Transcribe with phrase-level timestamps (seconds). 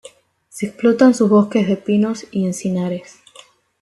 [0.49, 3.19] Se explotan sus bosques de pinos y encinares.